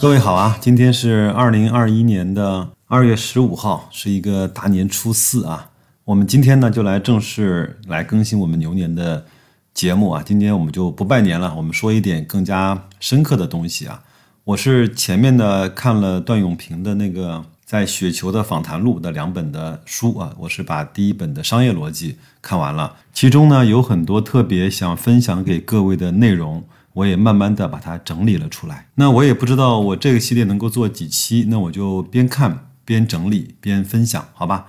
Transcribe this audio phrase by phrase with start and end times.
[0.00, 5.72] 各位好啊，今天是二零二一年的二月十五号，是一个大年初四啊。
[6.04, 9.26] 我们今天呢就来正式来更新我们牛年的
[9.74, 10.22] 节目啊。
[10.24, 14.02] 今天我们就不拜年了，我们说一点更加深刻的东西啊。
[14.44, 26.64] 我是前面的看了段永平的那个在雪球的访谈录的两本的书啊，我是把第一本的商业逻辑看完了，其中呢有很多特别想分享给各位的内容。
[27.00, 28.88] 我也慢慢的把它整理了出来。
[28.96, 34.66] 那我也不知道我这个系列能够做几期，那我就边看边整理边分享，好吧？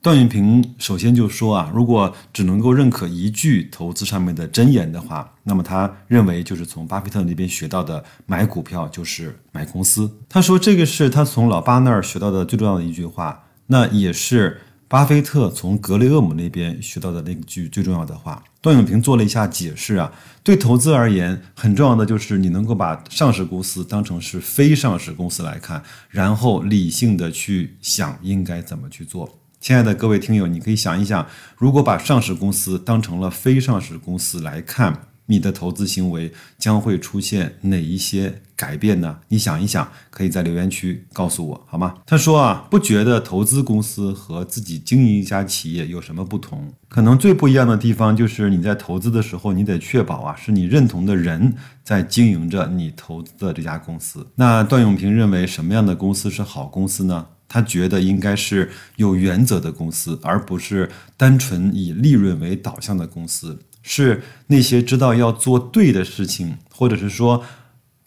[0.00, 10.10] 段永平首先就说啊，如果只能够认可一句投资上面的箴言的话，那么他认为就是从巴菲特那边学到的买股票就是买公司。
[10.28, 14.60] 他说这个是他从老巴那儿学到的最重要的一句话，那也是
[14.94, 18.40] 巴菲特从格雷厄姆那边学到的那句最重要的话。
[18.60, 20.12] 段永平做了一下解释啊，
[20.44, 29.40] 对投资而言，很重要的就是你能够把上市公司当成是非上市公司来看，然后理性的去想应该怎么去做。
[29.60, 39.18] 亲爱的各位听友，你可以想一想，如果把上市公司当成了非上市公司来看，你的投资行为将会出现哪一些改变呢？
[39.28, 41.94] 你想一想，可以在留言区告诉我，好吗？
[42.06, 46.72] 他说啊，不觉得投资公司和自己经营一家企业有什么不同？
[46.88, 54.26] 可能最不一样的地方就是你在投资的时候，你得确保啊，是你认同的人在经营着你投资的这家公司。
[54.36, 57.26] 那段永平认为什么样的公司是好公司呢？
[57.46, 63.60] 他觉得应该是有原则的公司，而不是单纯以利润为导向的公司。
[63.86, 67.44] 是那些知道要做对的事情，或者是说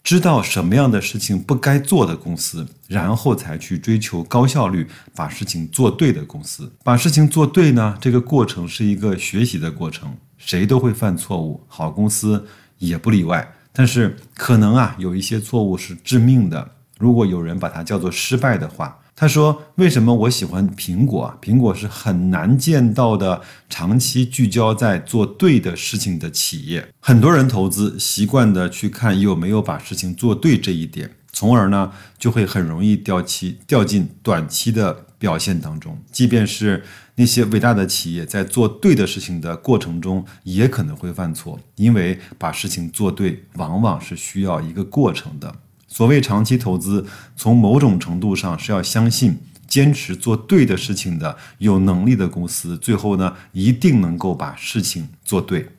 [0.02, 6.72] 知道什么样的事情不该做的公司，然后才去追求高效率，把事情做对的公司。
[6.82, 12.44] 把事情做对呢，这个过程是一个学习的过程，谁都会犯错误，好公司
[12.78, 13.54] 也不例外。
[13.72, 18.97] 但是可能啊，有一些错误是致命的，如果有人把它叫做失败的话。
[19.20, 21.36] 他说：“为什么我喜欢苹果啊？
[21.42, 26.88] 苹果是很难见到的长期聚焦在做对的事情的企业。
[27.00, 35.98] 很多人投资习惯的去看有没有把事情做对这一点，从而呢就会很容易掉期掉进短期的表现当中。
[36.12, 36.84] 即便是
[37.16, 45.52] 那些伟大的企业在做对的事情的过程中，也可能会犯错，因为把事情做对往往是需要一个过程的。”
[45.88, 47.04] 所谓长期投资，
[47.34, 55.70] 从某种程度上是要相信坚持做对的事情的有能力的公司，最后呢一定能够把事情做对。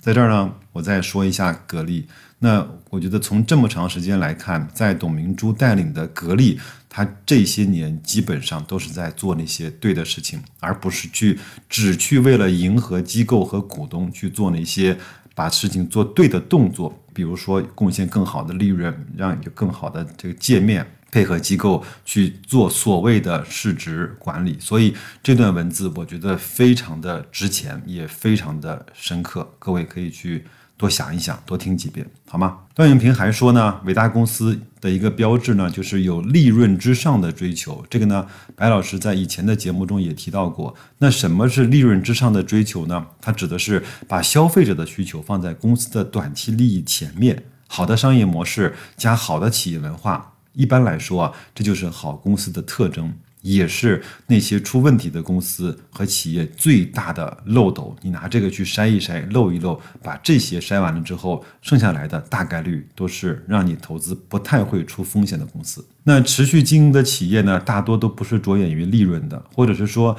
[0.00, 2.06] 在这儿呢，我再说一下格力。
[2.40, 6.58] 那我觉得从这么长时间来看，在董明珠带领的格力，
[6.88, 11.36] 他这些年基本上都是在做那些对的事情，而不是去
[11.68, 14.96] 只去为了迎合机构和股东去做那些
[15.38, 16.92] 把事情做对的动作。
[17.14, 24.56] 比如说，贡献更好的利润，让有更好的这个界面，配合机构去做所谓的市值管理。
[24.58, 29.48] 所以这段文字我觉得非常的值钱，也非常的深刻。
[29.58, 30.44] 各位可以去。
[30.78, 32.60] 多想一想，多听几遍，好吗？
[32.72, 37.84] 段永平还说呢，伟大公司的一个标志呢，就是有利润之上的追求。
[37.90, 38.24] 这个呢，
[38.54, 40.72] 白老师在以前的节目中也提到过。
[40.98, 43.04] 那什么是利润之上的追求呢？
[43.20, 47.42] 它指的是把消费者的需求放在公司的短期利益前面。
[47.66, 53.12] 好的商业模式加好的企业文化，一般来说啊，这就是好公司的特征。
[53.42, 57.96] 也是那些出问题的公司和企业最大的漏斗。
[58.02, 65.86] 你拿这个去筛一筛、漏一漏，把这些筛完了之后，剩下来的大概率都是让你投资不太会出风险的公司。
[66.04, 70.16] 那持续经营的企业呢，大多都不是着眼于利润的，或者是说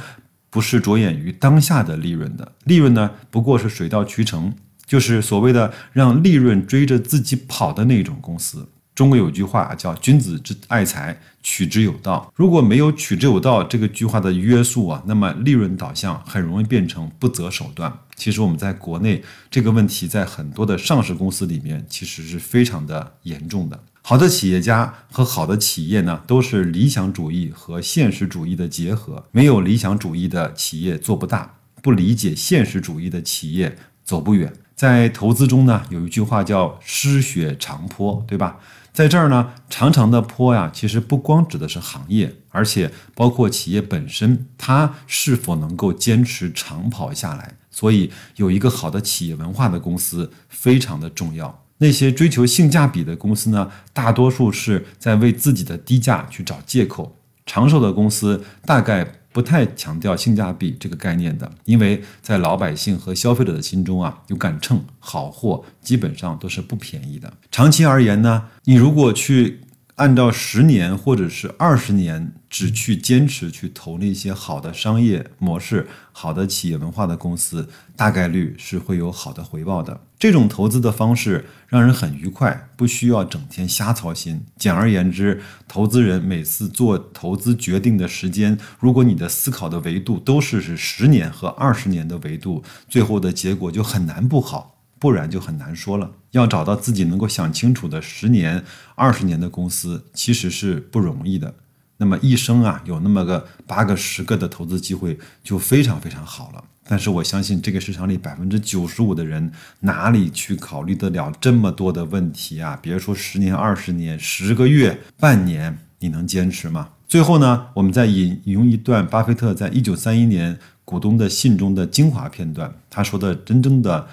[0.50, 2.52] 不是着眼于当下的利润的。
[2.66, 4.54] 利润呢，不过是水到渠成，
[4.86, 8.68] 就是所谓的让利润追着自己跑的那种公司。
[9.00, 12.30] 中国有句话叫“君子之爱财，取之有道”。
[12.36, 17.98] 如果没有“取之有道”这个句话的约束啊，那么利润导向很容易变成不择手段。
[18.18, 23.82] 其实我们在国内这个问题，在很多的上市公司里面，其实是非常的严重的。
[24.02, 29.24] 好的企业家和好的企业呢，都是理想主义和现实主义的结合。
[29.32, 34.52] 没有理想主义的企业做不大，不理解现实主义的企业走不远。
[34.76, 38.58] 在投资中呢，有一句话叫“失血长坡”，对吧？
[39.00, 47.56] 在这儿呢，长长的坡呀，其实不光指的是行业，而且包括企业本身，它是否能够坚持长跑下来。
[47.72, 51.64] 所以，有一个好的企业文化的公司非常的重要。
[51.78, 57.16] 那些追求性价比的公司呢，大多数是在为自己的低价去找借口。
[57.46, 67.32] 长寿的公司大概不太强调性价比这个概念的，因为在老百姓和消费者的心中啊，有杆秤，好货基本上都是不便宜的。
[67.52, 69.62] 长期而言呢，你如果去
[70.00, 77.68] 按照十年或者是二十年，只去坚持去投那些好的商业模式、好的企业文化的公司，
[77.98, 80.00] 大概率是会有好的回报的。
[80.18, 84.42] 这种投资的方式让人很愉快，不需要整天瞎操心。
[84.56, 94.79] 简而言之，投资人每次做投资决定的时间，如果你的思考的维度都是是十年和二十年的维度，最后的结果就很难不好。
[95.00, 96.12] 不然就很难说了。
[96.32, 98.64] 要找到自己能够想清楚的十年、
[98.94, 101.56] 二十年的公司，其实是不容易的。
[101.98, 106.64] 那么一生啊，有那么个八个、十个的投资机会，就非常非常好了。
[106.88, 109.52] 但是我相信，这个市场里百分之九十五的人，
[109.82, 112.78] 哪里去考虑得了这么多的问题啊？
[112.82, 116.90] 别说十年、二十年，十个月、半年，你能坚持吗？
[117.08, 124.08] 最后呢，我们再引引用一段巴菲特在一九三一年股东的信中的精华片段，他说的真正的。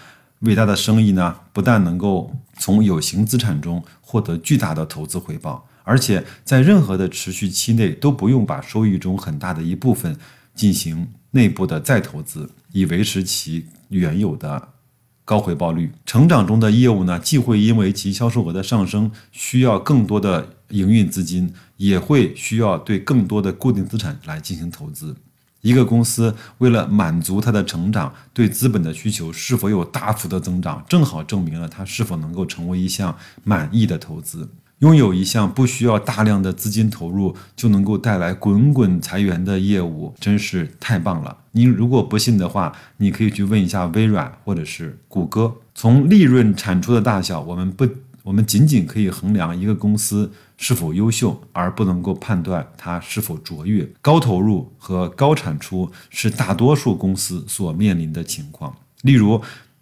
[0.47, 10.17] 伟大的生意呢，不但能够从有形资产中获得巨大的投资回报，而且在任何的持续期内都不用把收益中很大的一部分
[10.55, 14.69] 进行内部的再投资，以维持其原有的
[15.25, 15.93] 高回报率。
[16.07, 25.15] 成长中的业务呢，既会因为其销售额的上升需要更多的营运资金，也会需要对更多的固定资产来进行投资。
[25.67, 34.49] 一个公司为了满足它的成长，对资本的需求是否有大幅的增长，正好证明了它是否能够成为一项满意的投资。
[34.79, 41.37] 拥有一项不需要大量的资金投入就能够带来滚滚财源的业务，真是太棒了。
[41.51, 45.53] 您如果不信的话，你可以去问一下微软或者是谷歌。
[45.75, 47.85] 从利润产出的大小，我们不。
[48.23, 53.87] 我们仅仅可以衡量一个公司是否优秀，而不能够判断它是否卓越。
[54.01, 58.75] 高投入和高产出是大多数公司所面临的情况。
[59.03, 59.39] 例如，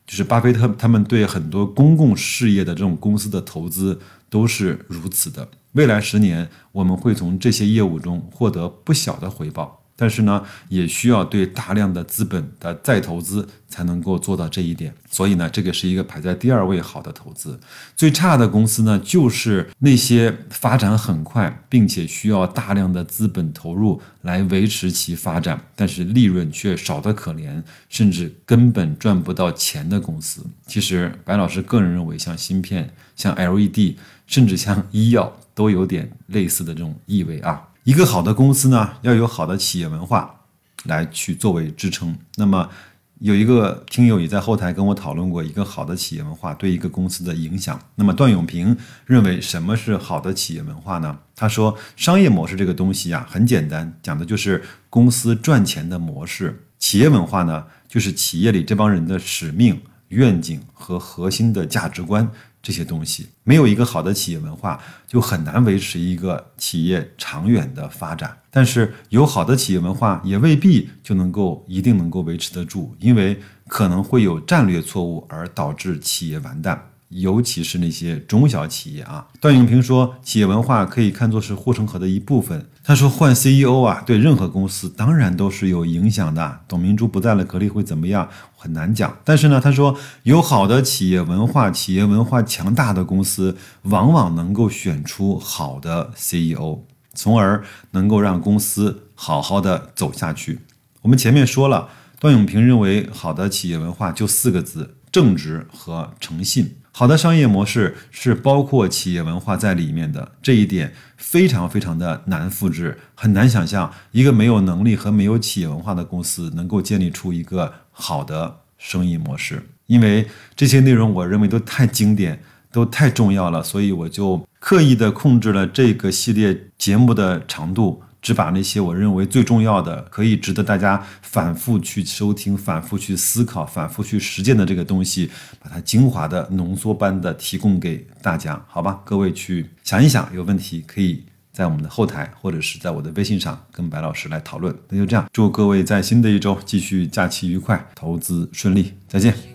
[0.07, 5.49] 就是巴菲特他们对很多公共事业的这种公司的投资都是如此的。
[5.73, 9.84] 未来十年，我们会从这些业务中获得不小的回报。
[9.97, 14.93] 但是呢，也需要对大量的资本的再投资才能够做到这一点。
[15.09, 17.59] 所以呢，这个是一个排在第二位好的投资。
[17.95, 30.45] 最差的公司呢，就是那些发展很快，并且需要大量的资本投入来维持其发展，但是利润却少得可怜，甚至根本赚不到钱的公司。
[30.67, 33.95] 其实，白老师个人认为，像芯片、像 LED，
[34.27, 37.63] 甚至像医药，都有点类似的这种意味啊。
[37.85, 40.41] 一个好的公司呢，要有好的企业文化
[40.85, 42.17] 来去作为支撑。
[42.37, 42.71] 那么，
[43.19, 47.79] 有一个听友也在后台跟我讨论过一个好的企业文化对一个公司的影响。
[47.97, 51.19] 那么，段永平认为什么是好的企业文化呢？
[51.37, 56.65] 他说，商业模式这个东西啊，很简单，讲的就是公司赚钱的模式。
[56.79, 62.31] 企业文化呢，就是企业里这帮人的使命、愿景和核心的价值观。
[62.63, 68.39] 这些东西没有一个好的企业文化，就很难维持一个企业长远的发展。
[68.51, 76.91] 但是有好的企业文化，也未必就能够一定能够维持得住，因为可能会有战略错误而导致企业完蛋。
[77.15, 82.69] 尤其是那些中小企业啊，段永平说，企业文化可以看作是护城河的一部分。
[82.83, 86.61] 他说，换 CEO 啊，对任何公司当然都是有影响的。
[86.67, 88.29] 董明珠不在了，格力会怎么样？
[88.57, 89.17] 很难讲。
[89.23, 96.81] 但是呢，他说，有好的企业文化、企业文化强大的公司，往往能够选出好的 CEO，
[97.15, 100.63] 从而能够让公司好好的走下去。
[101.03, 106.75] 我们前面说了，段永平认为，好的企业文化就四个字：正直和诚信。
[106.97, 119.61] 好的商业模式是包括企业文化在里面的，这一点非常非常的难复制，很难想象一个没有能力和没有企业文化的公司能够建立出一个好的生意模式。
[119.87, 128.05] 因为这些内容我认为都太经典，都太重要了，所以我就刻意的控制了这个系列节目的长度。
[128.25, 139.03] 只把那些我认为最重要的、可以值得大家反复去收听、反复去思考、反复去实践的这个东西，把它精华的浓缩般的提供给大家，好吧？
[139.05, 144.75] 各位去想一想，有问题可以在我们的后台或者是在我的微信上跟白老师来讨论。
[144.89, 149.35] 那就这样，祝各位在新的一周继续假期愉快，投资顺利，再见。
[149.35, 149.53] 走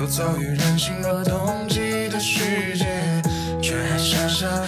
[0.09, 2.87] 遭遇人心和冬季的世界
[3.61, 4.67] 却还傻傻